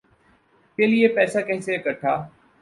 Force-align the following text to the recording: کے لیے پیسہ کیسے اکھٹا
کے 0.77 0.85
لیے 0.91 1.07
پیسہ 1.15 1.39
کیسے 1.47 1.75
اکھٹا 1.75 2.13